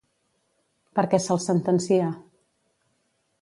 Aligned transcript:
Per 0.99 1.03
què 1.11 1.19
se'ls 1.25 1.45
sentencia? 1.51 2.09